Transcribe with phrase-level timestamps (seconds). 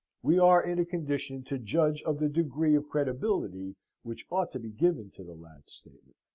[0.23, 4.57] we are in a condition to judge of the degree of credibility which ought to
[4.57, 6.15] be given to the lad's statement.